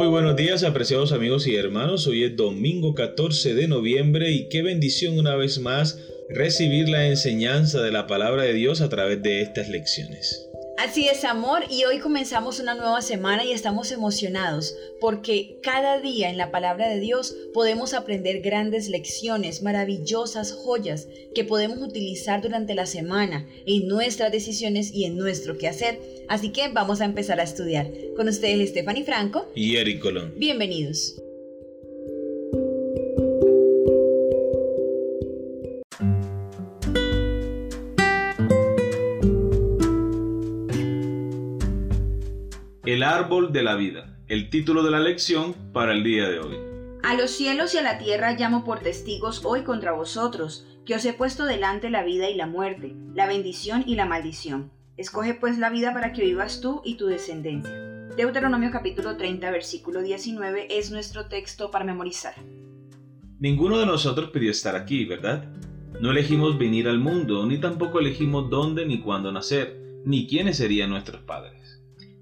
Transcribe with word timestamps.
Muy 0.00 0.08
buenos 0.08 0.34
días, 0.34 0.64
apreciados 0.64 1.12
amigos 1.12 1.46
y 1.46 1.56
hermanos. 1.56 2.06
Hoy 2.06 2.24
es 2.24 2.34
domingo 2.34 2.94
14 2.94 3.52
de 3.52 3.68
noviembre 3.68 4.30
y 4.30 4.48
qué 4.48 4.62
bendición 4.62 5.18
una 5.18 5.36
vez 5.36 5.58
más 5.58 5.98
recibir 6.30 6.88
la 6.88 7.06
enseñanza 7.06 7.82
de 7.82 7.92
la 7.92 8.06
palabra 8.06 8.44
de 8.44 8.54
Dios 8.54 8.80
a 8.80 8.88
través 8.88 9.22
de 9.22 9.42
estas 9.42 9.68
lecciones. 9.68 10.49
Así 10.82 11.08
es, 11.08 11.24
amor, 11.24 11.64
y 11.68 11.84
hoy 11.84 11.98
comenzamos 11.98 12.58
una 12.58 12.74
nueva 12.74 13.02
semana 13.02 13.44
y 13.44 13.52
estamos 13.52 13.92
emocionados 13.92 14.74
porque 14.98 15.58
cada 15.62 16.00
día 16.00 16.30
en 16.30 16.38
la 16.38 16.50
palabra 16.50 16.88
de 16.88 16.98
Dios 16.98 17.36
podemos 17.52 17.92
aprender 17.92 18.40
grandes 18.40 18.88
lecciones, 18.88 19.62
maravillosas 19.62 20.52
joyas 20.52 21.06
que 21.34 21.44
podemos 21.44 21.82
utilizar 21.82 22.40
durante 22.40 22.74
la 22.74 22.86
semana 22.86 23.46
en 23.66 23.88
nuestras 23.88 24.32
decisiones 24.32 24.90
y 24.90 25.04
en 25.04 25.18
nuestro 25.18 25.58
quehacer. 25.58 26.00
Así 26.30 26.50
que 26.50 26.68
vamos 26.68 27.02
a 27.02 27.04
empezar 27.04 27.40
a 27.40 27.44
estudiar. 27.44 27.90
Con 28.16 28.28
ustedes 28.28 28.70
Stephanie 28.70 29.04
Franco 29.04 29.50
y 29.54 29.76
Eric 29.76 30.00
Colón. 30.00 30.32
Bienvenidos. 30.38 31.14
Árbol 43.20 43.52
de 43.52 43.62
la 43.62 43.74
vida, 43.74 44.16
el 44.28 44.48
título 44.48 44.82
de 44.82 44.90
la 44.90 44.98
lección 44.98 45.52
para 45.74 45.92
el 45.92 46.02
día 46.02 46.26
de 46.26 46.38
hoy. 46.38 46.56
A 47.02 47.14
los 47.14 47.30
cielos 47.30 47.74
y 47.74 47.78
a 47.78 47.82
la 47.82 47.98
tierra 47.98 48.32
llamo 48.32 48.64
por 48.64 48.80
testigos 48.80 49.44
hoy 49.44 49.62
contra 49.62 49.92
vosotros, 49.92 50.66
que 50.86 50.94
os 50.94 51.04
he 51.04 51.12
puesto 51.12 51.44
delante 51.44 51.90
la 51.90 52.02
vida 52.02 52.30
y 52.30 52.34
la 52.34 52.46
muerte, 52.46 52.96
la 53.14 53.26
bendición 53.26 53.84
y 53.86 53.96
la 53.96 54.06
maldición. 54.06 54.70
Escoge 54.96 55.34
pues 55.34 55.58
la 55.58 55.68
vida 55.68 55.92
para 55.92 56.14
que 56.14 56.24
vivas 56.24 56.62
tú 56.62 56.80
y 56.82 56.94
tu 56.94 57.08
descendencia. 57.08 57.70
Deuteronomio 58.16 58.70
capítulo 58.70 59.18
30 59.18 59.50
versículo 59.50 60.00
19 60.00 60.78
es 60.78 60.90
nuestro 60.90 61.26
texto 61.26 61.70
para 61.70 61.84
memorizar. 61.84 62.36
Ninguno 63.38 63.78
de 63.78 63.84
nosotros 63.84 64.30
pidió 64.30 64.50
estar 64.50 64.76
aquí, 64.76 65.04
¿verdad? 65.04 65.44
No 66.00 66.10
elegimos 66.10 66.58
venir 66.58 66.88
al 66.88 66.98
mundo, 66.98 67.44
ni 67.44 67.58
tampoco 67.58 68.00
elegimos 68.00 68.48
dónde 68.48 68.86
ni 68.86 69.02
cuándo 69.02 69.30
nacer, 69.30 69.78
ni 70.06 70.26
quiénes 70.26 70.56
serían 70.56 70.88
nuestros 70.88 71.20
padres. 71.20 71.59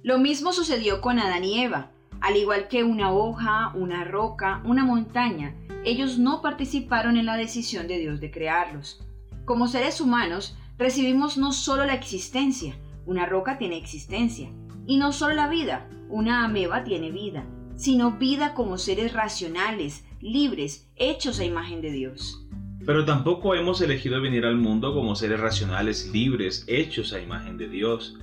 Lo 0.02 0.18
mismo 0.18 0.52
sucedió 0.52 1.00
con 1.00 1.18
Adán 1.18 1.44
y 1.44 1.60
Eva. 1.60 1.90
Al 2.20 2.36
igual 2.36 2.68
que 2.68 2.84
una 2.84 3.12
hoja, 3.12 3.72
una 3.74 4.04
roca, 4.04 4.62
una 4.64 4.84
montaña, 4.84 5.54
ellos 5.84 6.18
no 6.18 6.40
participaron 6.42 7.16
en 7.16 7.26
la 7.26 7.36
decisión 7.36 7.88
de 7.88 7.98
Dios 7.98 8.20
de 8.20 8.30
crearlos. 8.30 9.04
Como 9.44 9.66
seres 9.66 10.00
humanos, 10.00 10.56
recibimos 10.78 11.36
no 11.36 11.52
solo 11.52 11.84
la 11.84 11.94
existencia, 11.94 12.76
una 13.06 13.26
roca 13.26 13.58
tiene 13.58 13.76
existencia, 13.76 14.50
y 14.86 14.98
no 14.98 15.12
solo 15.12 15.34
la 15.34 15.48
vida, 15.48 15.88
una 16.08 16.44
ameba 16.44 16.84
tiene 16.84 17.10
vida, 17.10 17.44
sino 17.74 18.12
vida 18.12 18.54
como 18.54 18.78
seres 18.78 19.12
racionales, 19.12 20.04
libres, 20.20 20.88
hechos 20.96 21.40
a 21.40 21.44
imagen 21.44 21.80
de 21.80 21.90
Dios. 21.92 22.46
Pero 22.84 23.04
tampoco 23.04 23.54
hemos 23.54 23.80
elegido 23.80 24.20
venir 24.20 24.44
al 24.46 24.56
mundo 24.56 24.94
como 24.94 25.14
seres 25.14 25.40
racionales, 25.40 26.10
libres, 26.12 26.64
hechos 26.68 27.12
a 27.12 27.20
imagen 27.20 27.58
de 27.58 27.68
Dios. 27.68 28.16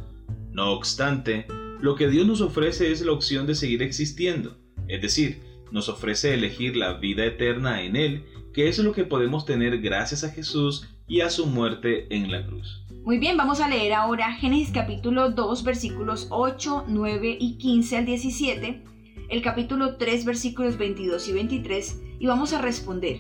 No 0.51 0.71
obstante, 0.71 1.47
lo 1.85 1.93
que 1.93 2.07
Dios 2.07 2.25
nos 2.25 2.41
ofrece 2.41 2.91
es 2.91 3.05
la 3.05 3.11
opción 3.11 3.45
de 3.45 3.53
seguir 3.53 3.83
existiendo, 3.83 4.57
es 4.87 5.03
decir, 5.03 5.43
nos 5.71 5.87
ofrece 5.87 6.33
elegir 6.33 6.75
la 6.75 6.93
vida 6.93 7.23
eterna 7.23 7.83
en 7.83 7.95
Él, 7.95 8.25
que 8.55 8.67
es 8.67 8.79
lo 8.79 8.91
que 8.91 9.03
podemos 9.03 9.45
tener 9.45 9.79
gracias 9.81 10.23
a 10.23 10.31
Jesús 10.31 10.89
y 11.07 11.21
a 11.21 11.29
su 11.29 11.45
muerte 11.45 12.07
en 12.09 12.31
la 12.31 12.43
cruz. 12.47 12.83
Muy 13.03 13.19
bien, 13.19 13.37
vamos 13.37 13.59
a 13.59 13.69
leer 13.69 13.93
ahora 13.93 14.33
Génesis 14.33 14.71
capítulo 14.73 15.29
2 15.29 15.63
versículos 15.63 16.25
8, 16.31 16.85
9 16.87 17.37
y 17.39 17.59
15 17.59 17.97
al 17.97 18.05
17, 18.07 18.83
el 19.29 19.41
capítulo 19.43 19.97
3 19.97 20.25
versículos 20.25 20.79
22 20.79 21.29
y 21.29 21.33
23 21.33 22.01
y 22.19 22.25
vamos 22.25 22.51
a 22.53 22.63
responder, 22.63 23.19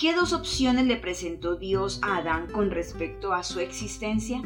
¿qué 0.00 0.16
dos 0.16 0.32
opciones 0.32 0.84
le 0.86 0.96
presentó 0.96 1.54
Dios 1.54 2.00
a 2.02 2.16
Adán 2.16 2.48
con 2.50 2.72
respecto 2.72 3.32
a 3.32 3.44
su 3.44 3.60
existencia? 3.60 4.42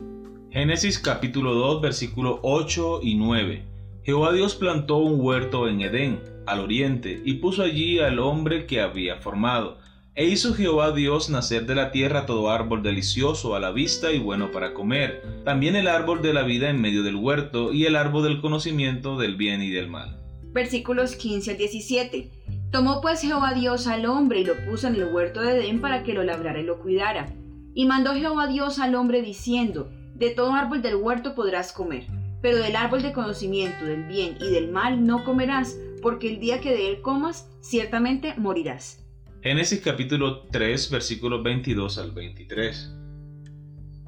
Génesis 0.55 1.01
capítulo 1.01 1.53
2 1.53 1.81
versículo 1.81 2.39
8 2.45 3.01
y 3.03 3.17
9. 3.17 3.65
Jehová 4.05 4.33
Dios 4.33 4.55
plantó 4.55 4.99
un 4.99 5.21
huerto 5.21 5.67
en 5.67 5.81
Edén, 5.81 6.21
al 6.47 6.61
oriente, 6.61 7.21
y 7.25 7.35
puso 7.35 7.65
allí 7.65 7.99
al 7.99 8.21
hombre 8.21 8.65
que 8.65 8.81
había 8.81 9.17
formado. 9.17 9.79
E 10.15 10.27
hizo 10.27 10.55
Jehová 10.55 10.93
Dios 10.93 11.29
nacer 11.29 11.67
de 11.67 11.75
la 11.75 11.91
tierra 11.91 12.25
todo 12.25 12.51
árbol 12.51 12.85
delicioso 12.85 13.57
a 13.57 13.59
la 13.59 13.73
vista 13.73 14.13
y 14.13 14.21
bueno 14.21 14.53
para 14.53 14.75
comer, 14.75 15.25
también 15.45 15.75
el 15.75 15.89
árbol 15.89 16.23
de 16.23 16.33
la 16.33 16.45
vida 16.45 16.71
en 16.71 16.81
medio 16.81 17.03
del 17.03 17.17
huerto 17.17 17.73
y 17.73 17.87
el 17.87 17.97
árbol 17.97 18.23
del 18.23 18.41
conocimiento 18.41 19.19
del 19.19 19.35
bien 19.35 19.61
y 19.61 19.71
del 19.71 19.91
mal. 19.91 20.21
Versículos 20.53 21.17
15 21.17 21.51
al 21.51 21.57
17. 21.57 22.31
Tomó 22.71 23.01
pues 23.01 23.23
Jehová 23.23 23.55
Dios 23.55 23.89
al 23.89 24.07
hombre 24.07 24.43
y 24.43 24.45
lo 24.45 24.55
puso 24.67 24.87
en 24.87 24.95
el 24.95 25.07
huerto 25.07 25.41
de 25.41 25.59
Edén 25.59 25.81
para 25.81 26.05
que 26.05 26.13
lo 26.13 26.23
labrara 26.23 26.61
y 26.61 26.65
lo 26.65 26.79
cuidara. 26.79 27.35
Y 27.75 27.87
mandó 27.87 28.15
Jehová 28.15 28.47
Dios 28.47 28.79
al 28.79 28.95
hombre 28.95 29.21
diciendo, 29.21 29.91
de 30.15 30.31
todo 30.31 30.55
árbol 30.55 30.81
del 30.81 30.97
huerto 30.97 31.35
podrás 31.35 31.73
comer, 31.73 32.07
pero 32.41 32.59
del 32.59 32.77
árbol 32.77 33.03
de 33.03 33.13
conocimiento 33.13 33.85
del 33.85 34.05
bien 34.05 34.37
y 34.41 34.51
del 34.51 34.71
mal 34.71 35.05
no 35.05 35.25
comerás, 35.25 35.77
porque 36.03 36.33
el 36.33 36.41
día 36.41 36.61
que 36.61 36.71
de 36.71 36.91
él 36.91 37.01
comas, 37.03 37.51
ciertamente 37.61 38.35
morirás. 38.37 39.05
Génesis 39.43 39.81
capítulo 39.81 40.43
3 40.53 40.91
versículos 40.91 41.43
22 41.43 41.99
al 41.99 42.13
23. 42.13 42.95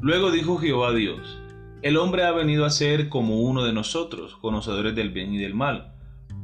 Luego 0.00 0.30
dijo 0.30 0.58
Jehová 0.58 0.94
Dios, 0.94 1.40
el 1.82 1.96
hombre 1.96 2.24
ha 2.24 2.32
venido 2.32 2.64
a 2.64 2.70
ser 2.70 3.08
como 3.08 3.40
uno 3.40 3.64
de 3.64 3.72
nosotros, 3.72 4.36
conocedores 4.36 4.94
del 4.94 5.10
bien 5.10 5.34
y 5.34 5.38
del 5.38 5.54
mal. 5.54 5.94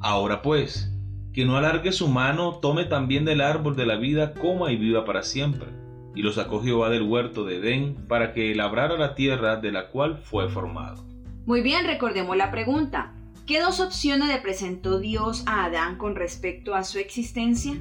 Ahora 0.00 0.42
pues, 0.42 0.92
que 1.32 1.44
no 1.44 1.56
alargue 1.56 1.92
su 1.92 2.08
mano, 2.08 2.58
tome 2.60 2.84
también 2.84 3.24
del 3.24 3.40
árbol 3.40 3.76
de 3.76 3.86
la 3.86 3.96
vida, 3.96 4.34
coma 4.34 4.72
y 4.72 4.76
viva 4.76 5.04
para 5.04 5.22
siempre 5.22 5.82
y 6.14 6.22
lo 6.22 6.32
sacó 6.32 6.62
Jehová 6.62 6.90
del 6.90 7.02
huerto 7.02 7.44
de 7.44 7.56
Edén 7.56 7.94
para 8.08 8.32
que 8.32 8.54
labrara 8.54 8.96
la 8.96 9.14
tierra 9.14 9.56
de 9.56 9.72
la 9.72 9.88
cual 9.88 10.18
fue 10.18 10.48
formado. 10.48 11.04
Muy 11.46 11.62
bien, 11.62 11.86
recordemos 11.86 12.36
la 12.36 12.50
pregunta. 12.50 13.14
¿Qué 13.46 13.60
dos 13.60 13.80
opciones 13.80 14.28
le 14.28 14.38
presentó 14.38 15.00
Dios 15.00 15.42
a 15.46 15.64
Adán 15.64 15.98
con 15.98 16.14
respecto 16.14 16.74
a 16.74 16.84
su 16.84 16.98
existencia? 16.98 17.74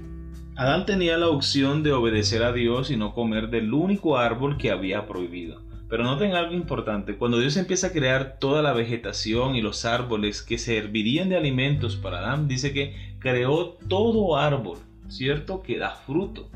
Adán 0.56 0.86
tenía 0.86 1.18
la 1.18 1.28
opción 1.28 1.84
de 1.84 1.92
obedecer 1.92 2.44
a 2.44 2.52
Dios 2.52 2.90
y 2.90 2.98
no 2.98 3.14
comer 3.14 3.50
del 3.50 3.74
único 3.74 4.18
árbol 4.18 4.58
que 4.58 4.72
había 4.72 5.06
prohibido. 5.06 5.62
Pero 5.88 6.04
noten 6.04 6.34
algo 6.34 6.54
importante, 6.54 7.18
cuando 7.18 7.40
Dios 7.40 7.58
empieza 7.58 7.88
a 7.88 7.92
crear 7.92 8.38
toda 8.40 8.62
la 8.62 8.72
vegetación 8.74 9.56
y 9.56 9.62
los 9.62 9.86
árboles 9.86 10.42
que 10.42 10.58
servirían 10.58 11.30
de 11.30 11.38
alimentos 11.38 11.98
para 11.98 12.20
Adán, 12.20 12.48
dice 12.48 12.74
que 12.74 12.96
creó 13.20 13.78
todo 13.88 14.38
árbol, 14.38 14.78
¿cierto? 15.10 15.62
Que 15.62 15.78
da 15.78 15.92
fruto 15.92 16.50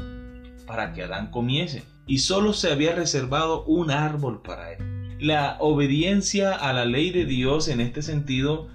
para 0.66 0.94
que 0.94 1.04
Adán 1.04 1.32
comiese, 1.32 1.84
y 2.08 2.20
solo 2.20 2.54
se 2.54 2.72
había 2.72 2.94
reservado 2.96 3.64
un 3.66 3.92
árbol 3.92 4.42
para 4.42 4.74
él. 4.74 5.18
La 5.20 5.58
obediencia 5.60 6.54
a 6.54 6.74
la 6.74 6.86
ley 6.86 7.12
de 7.12 7.26
Dios 7.26 7.68
en 7.68 7.80
este 7.82 8.02
sentido 8.02 8.68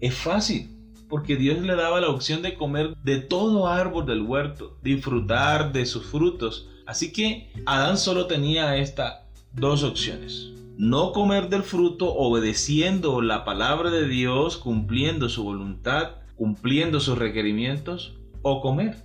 es 0.00 0.14
fácil, 0.14 0.70
porque 1.08 1.36
Dios 1.36 1.60
le 1.60 1.76
daba 1.76 2.00
la 2.00 2.08
opción 2.08 2.40
de 2.40 2.54
comer 2.54 2.96
de 3.04 3.18
todo 3.18 3.68
árbol 3.68 4.06
del 4.06 4.22
huerto, 4.22 4.78
disfrutar 4.82 5.72
de 5.72 5.84
sus 5.84 6.06
frutos. 6.06 6.68
Así 6.86 7.12
que 7.12 7.52
Adán 7.66 7.98
solo 7.98 8.26
tenía 8.26 8.76
estas 8.78 9.20
dos 9.52 9.82
opciones. 9.82 10.48
No 10.78 11.12
comer 11.12 11.50
del 11.50 11.62
fruto 11.62 12.14
obedeciendo 12.14 13.20
la 13.20 13.44
palabra 13.44 13.90
de 13.90 14.08
Dios, 14.08 14.56
cumpliendo 14.56 15.28
su 15.28 15.44
voluntad, 15.44 16.12
cumpliendo 16.36 16.98
sus 16.98 17.18
requerimientos, 17.18 18.14
o 18.40 18.60
comer 18.60 18.96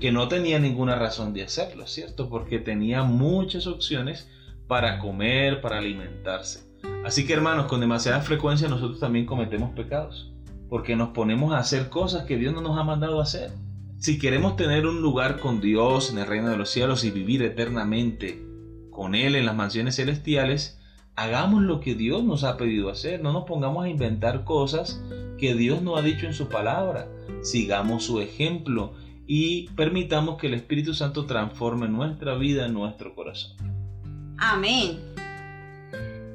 que 0.00 0.12
no 0.12 0.28
tenía 0.28 0.58
ninguna 0.58 0.94
razón 0.96 1.32
de 1.32 1.42
hacerlo, 1.42 1.86
¿cierto? 1.86 2.28
Porque 2.28 2.58
tenía 2.58 3.02
muchas 3.02 3.66
opciones 3.66 4.28
para 4.66 4.98
comer, 4.98 5.60
para 5.60 5.78
alimentarse. 5.78 6.66
Así 7.04 7.26
que 7.26 7.32
hermanos, 7.32 7.66
con 7.66 7.80
demasiada 7.80 8.20
frecuencia 8.20 8.68
nosotros 8.68 9.00
también 9.00 9.26
cometemos 9.26 9.70
pecados, 9.74 10.32
porque 10.68 10.96
nos 10.96 11.10
ponemos 11.10 11.52
a 11.52 11.58
hacer 11.58 11.88
cosas 11.88 12.24
que 12.24 12.36
Dios 12.36 12.52
no 12.52 12.60
nos 12.60 12.78
ha 12.78 12.84
mandado 12.84 13.20
hacer. 13.20 13.52
Si 13.98 14.18
queremos 14.18 14.56
tener 14.56 14.86
un 14.86 15.00
lugar 15.00 15.38
con 15.40 15.60
Dios 15.60 16.10
en 16.10 16.18
el 16.18 16.26
reino 16.26 16.50
de 16.50 16.58
los 16.58 16.70
cielos 16.70 17.04
y 17.04 17.10
vivir 17.10 17.42
eternamente 17.42 18.44
con 18.90 19.14
Él 19.14 19.36
en 19.36 19.46
las 19.46 19.56
mansiones 19.56 19.96
celestiales, 19.96 20.78
hagamos 21.14 21.62
lo 21.62 21.80
que 21.80 21.94
Dios 21.94 22.22
nos 22.22 22.44
ha 22.44 22.58
pedido 22.58 22.90
hacer, 22.90 23.22
no 23.22 23.32
nos 23.32 23.44
pongamos 23.44 23.84
a 23.84 23.88
inventar 23.88 24.44
cosas 24.44 25.02
que 25.38 25.54
Dios 25.54 25.80
no 25.80 25.96
ha 25.96 26.02
dicho 26.02 26.26
en 26.26 26.34
su 26.34 26.48
palabra. 26.48 27.08
Sigamos 27.42 28.04
su 28.04 28.20
ejemplo 28.20 28.92
y 29.26 29.68
permitamos 29.70 30.38
que 30.38 30.46
el 30.46 30.54
Espíritu 30.54 30.94
Santo 30.94 31.26
transforme 31.26 31.88
nuestra 31.88 32.36
vida, 32.36 32.68
nuestro 32.68 33.14
corazón. 33.14 33.56
Amén. 34.38 34.98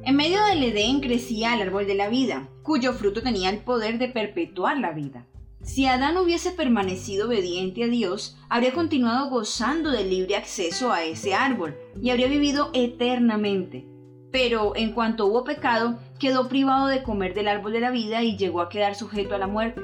En 0.04 0.16
medio 0.16 0.44
del 0.46 0.64
Edén 0.64 1.00
crecía 1.00 1.54
el 1.56 1.62
árbol 1.62 1.86
de 1.86 1.96
la 1.96 2.10
vida, 2.10 2.50
cuyo 2.64 2.94
fruto 2.94 3.22
tenía 3.22 3.50
el 3.50 3.60
poder 3.60 4.00
de 4.00 4.08
perpetuar 4.08 4.80
la 4.80 4.92
vida. 4.92 5.28
Si 5.62 5.86
Adán 5.86 6.18
hubiese 6.18 6.52
permanecido 6.52 7.28
obediente 7.28 7.84
a 7.84 7.88
Dios, 7.88 8.36
habría 8.50 8.74
continuado 8.74 9.30
gozando 9.30 9.92
del 9.92 10.10
libre 10.10 10.36
acceso 10.36 10.92
a 10.92 11.04
ese 11.04 11.36
árbol 11.36 11.78
y 12.02 12.10
habría 12.10 12.28
vivido 12.28 12.72
eternamente. 12.74 13.86
Pero 14.32 14.76
en 14.76 14.94
cuanto 14.94 15.28
hubo 15.28 15.44
pecado, 15.44 16.00
quedó 16.18 16.50
privado 16.50 16.88
de 16.88 17.04
comer 17.04 17.36
del 17.36 17.48
árbol 17.48 17.74
de 17.74 17.82
la 17.82 17.92
vida 17.92 18.24
y 18.24 18.38
llegó 18.38 18.62
a 18.62 18.70
quedar 18.70 18.96
sujeto 18.96 19.36
a 19.36 19.38
la 19.38 19.48
muerte. 19.48 19.82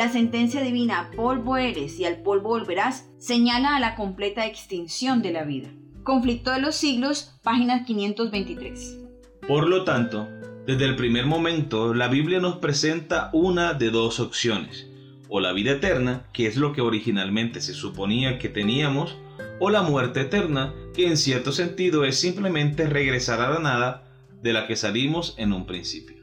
La 0.00 0.10
sentencia 0.10 0.62
divina 0.62 1.10
polvo 1.14 1.58
eres 1.58 2.00
y 2.00 2.06
al 2.06 2.22
polvo 2.22 2.48
volverás 2.48 3.10
señala 3.18 3.76
a 3.76 3.80
la 3.80 3.96
completa 3.96 4.46
extinción 4.46 5.20
de 5.20 5.30
la 5.30 5.44
vida. 5.44 5.68
Conflicto 6.04 6.52
de 6.52 6.58
los 6.58 6.74
siglos, 6.74 7.38
página 7.42 7.84
523. 7.84 8.98
Por 9.46 9.68
lo 9.68 9.84
tanto, 9.84 10.26
desde 10.66 10.86
el 10.86 10.96
primer 10.96 11.26
momento, 11.26 11.92
la 11.92 12.08
Biblia 12.08 12.40
nos 12.40 12.56
presenta 12.56 13.28
una 13.34 13.74
de 13.74 13.90
dos 13.90 14.20
opciones, 14.20 14.88
o 15.28 15.38
la 15.38 15.52
vida 15.52 15.72
eterna, 15.72 16.24
que 16.32 16.46
es 16.46 16.56
lo 16.56 16.72
que 16.72 16.80
originalmente 16.80 17.60
se 17.60 17.74
suponía 17.74 18.38
que 18.38 18.48
teníamos, 18.48 19.18
o 19.58 19.68
la 19.68 19.82
muerte 19.82 20.22
eterna, 20.22 20.72
que 20.94 21.08
en 21.08 21.18
cierto 21.18 21.52
sentido 21.52 22.06
es 22.06 22.18
simplemente 22.18 22.86
regresar 22.86 23.42
a 23.42 23.50
la 23.50 23.58
nada 23.58 24.08
de 24.40 24.54
la 24.54 24.66
que 24.66 24.76
salimos 24.76 25.34
en 25.36 25.52
un 25.52 25.66
principio. 25.66 26.19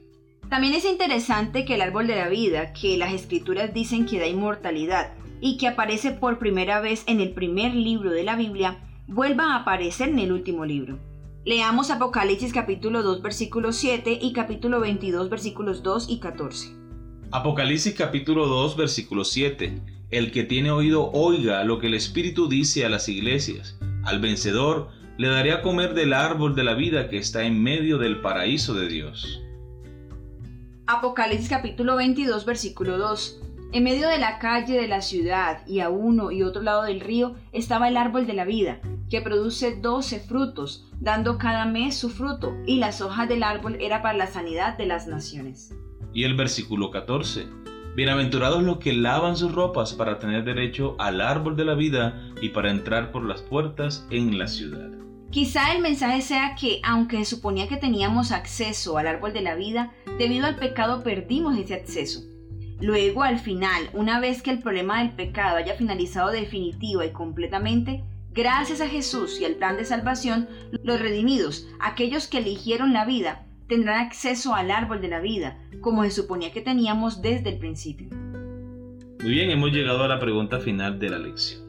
También 0.50 0.74
es 0.76 0.86
interesante 0.86 1.66
que 1.66 1.76
el 1.76 1.82
árbol 1.82 2.08
de 2.08 2.16
la 2.16 2.30
vida, 2.30 2.72
que 2.72 2.98
las 2.98 3.14
escrituras 3.14 3.74
dicen 3.74 4.06
que 4.06 4.18
da 4.18 4.28
inmortalidad 4.28 5.12
y 5.42 5.58
que 5.58 5.68
aparece 5.68 6.12
por 6.12 6.40
primera 6.40 6.80
vez 6.80 7.04
en 7.08 7.20
el 7.20 7.32
primer 7.32 7.76
libro 7.76 8.12
de 8.12 8.24
la 8.24 8.38
Biblia, 8.38 8.80
vuelva 9.08 9.52
a 9.52 9.58
aparecer 9.58 10.08
en 10.08 10.20
el 10.20 10.32
último 10.32 10.66
libro. 10.66 11.00
Leamos 11.44 11.92
Apocalipsis 11.92 12.54
capítulo 12.54 13.04
2 13.04 13.22
versículo 13.22 13.74
7 13.74 14.20
y 14.22 14.32
capítulo 14.32 14.80
22 14.80 15.30
versículos 15.30 15.84
2 15.84 16.10
y 16.10 16.20
14. 16.20 16.70
Apocalipsis 17.32 17.94
capítulo 17.94 18.48
2 18.48 18.78
versículo 18.78 19.26
7. 19.26 19.82
El 20.12 20.32
que 20.32 20.44
tiene 20.44 20.72
oído 20.72 21.12
oiga 21.12 21.66
lo 21.66 21.80
que 21.80 21.88
el 21.88 21.94
Espíritu 21.94 22.48
dice 22.48 22.86
a 22.86 22.90
las 22.90 23.10
iglesias. 23.10 23.78
Al 24.06 24.22
vencedor 24.22 24.88
le 25.18 25.28
daré 25.28 25.52
a 25.52 25.62
comer 25.62 25.94
del 25.94 26.14
árbol 26.14 26.56
de 26.56 26.64
la 26.64 26.74
vida 26.74 27.10
que 27.10 27.18
está 27.18 27.44
en 27.44 27.62
medio 27.62 27.98
del 27.98 28.22
paraíso 28.22 28.74
de 28.74 28.88
Dios. 28.88 29.42
Apocalipsis 30.90 31.50
capítulo 31.50 31.98
22 31.98 32.46
versículo 32.46 32.98
2. 32.98 33.42
En 33.74 33.84
medio 33.84 34.08
de 34.08 34.20
la 34.20 34.40
calle 34.40 34.80
de 34.80 34.88
la 34.88 35.02
ciudad 35.02 35.68
y 35.68 35.82
a 35.82 35.90
uno 35.90 36.32
y 36.32 36.44
otro 36.44 36.62
lado 36.62 36.84
del 36.84 37.02
río 37.02 37.36
estaba 37.52 37.90
el 37.90 37.98
árbol 37.98 38.26
de 38.26 38.34
la 38.34 38.46
vida, 38.46 38.80
que 39.10 39.20
produce 39.20 39.76
doce 39.82 40.22
frutos, 40.22 40.90
dando 41.02 41.38
cada 41.38 41.66
mes 41.66 41.98
su 41.98 42.10
fruto, 42.10 42.56
y 42.66 42.78
las 42.78 43.02
hojas 43.02 43.28
del 43.28 43.44
árbol 43.44 43.76
era 43.82 44.02
para 44.02 44.18
la 44.18 44.28
sanidad 44.28 44.78
de 44.78 44.86
las 44.86 45.08
naciones. 45.08 45.76
Y 46.14 46.24
el 46.24 46.38
versículo 46.38 46.90
14. 46.90 47.48
Bienaventurados 47.98 48.64
los 48.64 48.78
que 48.78 48.94
lavan 48.94 49.36
sus 49.36 49.54
ropas 49.54 49.92
para 49.92 50.20
tener 50.20 50.46
derecho 50.46 50.96
al 51.00 51.20
árbol 51.20 51.58
de 51.58 51.66
la 51.66 51.76
vida 51.76 52.32
y 52.42 52.50
para 52.50 52.72
entrar 52.72 53.12
por 53.12 53.26
las 53.26 53.42
puertas 53.42 54.08
en 54.10 54.38
la 54.38 54.48
ciudad. 54.48 55.07
Quizá 55.30 55.74
el 55.74 55.82
mensaje 55.82 56.22
sea 56.22 56.56
que, 56.60 56.80
aunque 56.84 57.26
suponía 57.26 57.68
que 57.68 57.78
teníamos 57.78 58.32
acceso 58.32 58.98
al 58.98 59.08
árbol 59.08 59.34
de 59.34 59.42
la 59.42 59.56
vida, 59.56 59.92
debido 60.18 60.46
al 60.46 60.56
pecado 60.56 61.04
perdimos 61.04 61.58
ese 61.58 61.74
acceso. 61.74 62.22
Luego, 62.80 63.24
al 63.24 63.40
final, 63.40 63.90
una 63.94 64.20
vez 64.20 64.42
que 64.42 64.52
el 64.52 64.60
problema 64.60 65.00
del 65.00 65.12
pecado 65.12 65.58
haya 65.58 65.76
finalizado 65.76 66.32
definitiva 66.32 67.06
y 67.06 67.12
completamente, 67.12 68.04
Gracias 68.38 68.82
a 68.82 68.88
Jesús 68.88 69.42
y 69.42 69.46
al 69.46 69.56
plan 69.56 69.78
de 69.78 69.84
salvación, 69.84 70.48
los 70.84 71.02
redimidos, 71.02 71.68
aquellos 71.80 72.28
que 72.28 72.38
eligieron 72.38 72.94
la 72.94 73.04
vida, 73.04 73.48
tendrán 73.68 74.06
acceso 74.06 74.54
al 74.54 74.70
árbol 74.70 75.02
de 75.02 75.08
la 75.08 75.20
vida, 75.20 75.58
como 75.82 76.04
se 76.04 76.12
suponía 76.12 76.52
que 76.52 76.62
teníamos 76.62 77.24
desde 77.24 77.50
el 77.50 77.58
principio. 77.58 78.10
Muy 78.12 79.32
bien, 79.32 79.50
hemos 79.50 79.72
llegado 79.72 80.04
a 80.04 80.08
la 80.08 80.20
pregunta 80.20 80.60
final 80.60 81.00
de 81.00 81.10
la 81.10 81.18
lección. 81.18 81.64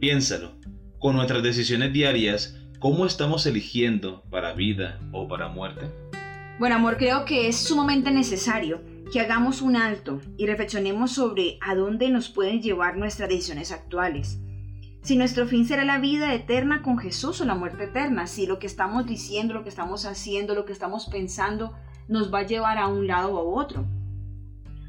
Piénsalo, 0.00 0.56
con 0.98 1.14
nuestras 1.14 1.44
decisiones 1.44 1.92
diarias, 1.92 2.59
¿cómo 2.80 3.06
estamos 3.06 3.46
eligiendo 3.46 4.24
para 4.30 4.52
vida 4.54 4.98
o 5.12 5.28
para 5.28 5.46
muerte? 5.46 5.86
Bueno, 6.58 6.74
amor, 6.74 6.96
creo 6.96 7.24
que 7.24 7.46
es 7.46 7.56
sumamente 7.56 8.10
necesario 8.10 8.82
que 9.12 9.20
hagamos 9.20 9.62
un 9.62 9.76
alto 9.76 10.20
y 10.36 10.46
reflexionemos 10.46 11.12
sobre 11.12 11.58
a 11.60 11.76
dónde 11.76 12.10
nos 12.10 12.28
pueden 12.28 12.60
llevar 12.60 12.96
nuestras 12.96 13.28
decisiones 13.28 13.70
actuales 13.70 14.40
si 15.02 15.16
nuestro 15.16 15.46
fin 15.46 15.66
será 15.66 15.84
la 15.84 15.98
vida 15.98 16.34
eterna 16.34 16.82
con 16.82 16.98
Jesús 16.98 17.40
o 17.40 17.46
la 17.46 17.54
muerte 17.54 17.84
eterna, 17.84 18.26
si 18.26 18.46
lo 18.46 18.58
que 18.58 18.66
estamos 18.66 19.06
diciendo, 19.06 19.54
lo 19.54 19.62
que 19.62 19.70
estamos 19.70 20.04
haciendo, 20.04 20.54
lo 20.54 20.66
que 20.66 20.72
estamos 20.72 21.06
pensando 21.06 21.74
nos 22.06 22.32
va 22.32 22.40
a 22.40 22.46
llevar 22.46 22.76
a 22.76 22.86
un 22.86 23.06
lado 23.06 23.34
o 23.34 23.38
a 23.38 23.62
otro. 23.62 23.86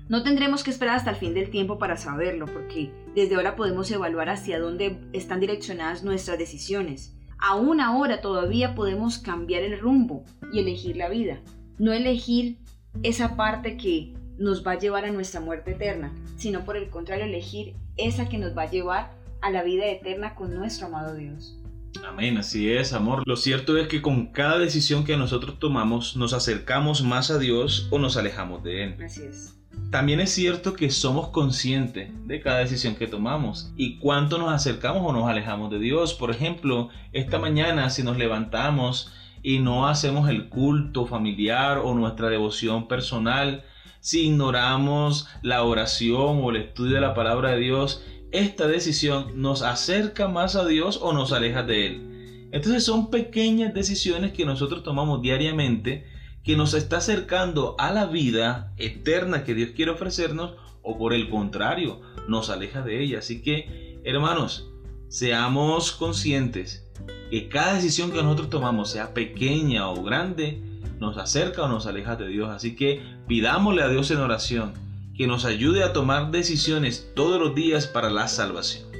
No 0.09 0.23
tendremos 0.23 0.63
que 0.63 0.71
esperar 0.71 0.97
hasta 0.97 1.11
el 1.11 1.15
fin 1.15 1.33
del 1.33 1.49
tiempo 1.49 1.77
para 1.79 1.95
saberlo, 1.95 2.45
porque 2.45 2.91
desde 3.15 3.35
ahora 3.35 3.55
podemos 3.55 3.89
evaluar 3.89 4.29
hacia 4.29 4.59
dónde 4.59 4.99
están 5.13 5.39
direccionadas 5.39 6.03
nuestras 6.03 6.37
decisiones. 6.37 7.15
Aún 7.41 7.81
ahora 7.81 8.21
todavía 8.21 8.75
podemos 8.75 9.17
cambiar 9.17 9.63
el 9.63 9.79
rumbo 9.79 10.23
y 10.53 10.59
elegir 10.59 10.95
la 10.95 11.09
vida, 11.09 11.41
no 11.79 11.91
elegir 11.91 12.59
esa 13.03 13.35
parte 13.35 13.77
que 13.77 14.13
nos 14.37 14.65
va 14.65 14.73
a 14.73 14.79
llevar 14.79 15.05
a 15.05 15.11
nuestra 15.11 15.41
muerte 15.41 15.71
eterna, 15.71 16.13
sino 16.37 16.63
por 16.65 16.77
el 16.77 16.89
contrario 16.89 17.25
elegir 17.25 17.75
esa 17.97 18.29
que 18.29 18.37
nos 18.37 18.55
va 18.55 18.63
a 18.63 18.71
llevar 18.71 19.11
a 19.41 19.49
la 19.49 19.63
vida 19.63 19.87
eterna 19.87 20.35
con 20.35 20.53
nuestro 20.53 20.87
amado 20.87 21.15
Dios. 21.15 21.57
Amén, 22.05 22.37
así 22.37 22.71
es, 22.71 22.93
amor. 22.93 23.23
Lo 23.25 23.35
cierto 23.35 23.77
es 23.77 23.87
que 23.87 24.01
con 24.01 24.27
cada 24.27 24.57
decisión 24.57 25.03
que 25.03 25.17
nosotros 25.17 25.59
tomamos 25.59 26.15
nos 26.15 26.33
acercamos 26.33 27.03
más 27.03 27.31
a 27.31 27.39
Dios 27.39 27.87
o 27.91 27.99
nos 27.99 28.17
alejamos 28.17 28.63
de 28.63 28.83
Él. 28.83 29.03
Así 29.03 29.23
es. 29.23 29.60
También 29.91 30.21
es 30.21 30.31
cierto 30.31 30.73
que 30.73 30.89
somos 30.89 31.27
conscientes 31.27 32.11
de 32.25 32.39
cada 32.39 32.59
decisión 32.59 32.95
que 32.95 33.07
tomamos 33.07 33.73
y 33.75 33.97
cuánto 33.97 34.37
nos 34.37 34.53
acercamos 34.53 35.03
o 35.05 35.11
nos 35.11 35.29
alejamos 35.29 35.69
de 35.69 35.79
Dios. 35.79 36.13
Por 36.13 36.31
ejemplo, 36.31 36.87
esta 37.11 37.39
mañana 37.39 37.89
si 37.89 38.01
nos 38.01 38.17
levantamos 38.17 39.11
y 39.43 39.59
no 39.59 39.89
hacemos 39.89 40.29
el 40.29 40.47
culto 40.47 41.05
familiar 41.05 41.79
o 41.79 41.93
nuestra 41.93 42.29
devoción 42.29 42.87
personal, 42.87 43.65
si 43.99 44.27
ignoramos 44.27 45.27
la 45.41 45.63
oración 45.63 46.39
o 46.41 46.51
el 46.51 46.55
estudio 46.55 46.95
de 46.95 47.01
la 47.01 47.13
palabra 47.13 47.51
de 47.51 47.59
Dios, 47.59 48.01
esta 48.31 48.67
decisión 48.67 49.41
nos 49.41 49.61
acerca 49.61 50.29
más 50.29 50.55
a 50.55 50.65
Dios 50.65 50.99
o 51.01 51.11
nos 51.11 51.33
aleja 51.33 51.63
de 51.63 51.87
Él. 51.87 52.47
Entonces 52.53 52.85
son 52.85 53.09
pequeñas 53.09 53.73
decisiones 53.73 54.31
que 54.31 54.45
nosotros 54.45 54.83
tomamos 54.83 55.21
diariamente 55.21 56.05
que 56.43 56.55
nos 56.55 56.73
está 56.73 56.97
acercando 56.97 57.75
a 57.77 57.91
la 57.91 58.05
vida 58.05 58.73
eterna 58.77 59.43
que 59.43 59.53
Dios 59.53 59.71
quiere 59.75 59.91
ofrecernos 59.91 60.53
o 60.81 60.97
por 60.97 61.13
el 61.13 61.29
contrario 61.29 62.01
nos 62.27 62.49
aleja 62.49 62.81
de 62.81 63.03
ella. 63.03 63.19
Así 63.19 63.41
que 63.41 63.99
hermanos, 64.03 64.69
seamos 65.09 65.91
conscientes 65.91 66.87
que 67.29 67.49
cada 67.49 67.75
decisión 67.75 68.11
que 68.11 68.23
nosotros 68.23 68.49
tomamos, 68.49 68.91
sea 68.91 69.13
pequeña 69.13 69.89
o 69.89 70.03
grande, 70.03 70.61
nos 70.99 71.17
acerca 71.17 71.63
o 71.63 71.67
nos 71.67 71.85
aleja 71.85 72.15
de 72.15 72.27
Dios. 72.27 72.49
Así 72.49 72.75
que 72.75 73.01
pidámosle 73.27 73.83
a 73.83 73.89
Dios 73.89 74.11
en 74.11 74.17
oración 74.17 74.73
que 75.15 75.27
nos 75.27 75.45
ayude 75.45 75.83
a 75.83 75.93
tomar 75.93 76.31
decisiones 76.31 77.11
todos 77.15 77.39
los 77.39 77.53
días 77.53 77.87
para 77.87 78.09
la 78.09 78.27
salvación. 78.27 78.90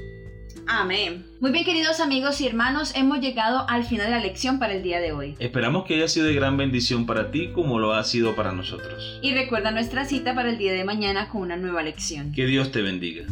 Amén. 0.66 1.24
Muy 1.40 1.50
bien 1.50 1.64
queridos 1.64 2.00
amigos 2.00 2.40
y 2.40 2.46
hermanos, 2.46 2.92
hemos 2.94 3.20
llegado 3.20 3.68
al 3.68 3.84
final 3.84 4.06
de 4.06 4.12
la 4.12 4.20
lección 4.20 4.58
para 4.58 4.74
el 4.74 4.82
día 4.82 5.00
de 5.00 5.12
hoy. 5.12 5.34
Esperamos 5.38 5.84
que 5.84 5.94
haya 5.94 6.08
sido 6.08 6.26
de 6.26 6.34
gran 6.34 6.56
bendición 6.56 7.06
para 7.06 7.30
ti 7.30 7.50
como 7.52 7.78
lo 7.78 7.92
ha 7.94 8.04
sido 8.04 8.34
para 8.34 8.52
nosotros. 8.52 9.18
Y 9.22 9.34
recuerda 9.34 9.70
nuestra 9.70 10.04
cita 10.04 10.34
para 10.34 10.50
el 10.50 10.58
día 10.58 10.72
de 10.72 10.84
mañana 10.84 11.28
con 11.28 11.42
una 11.42 11.56
nueva 11.56 11.82
lección. 11.82 12.32
Que 12.32 12.46
Dios 12.46 12.70
te 12.72 12.82
bendiga. 12.82 13.26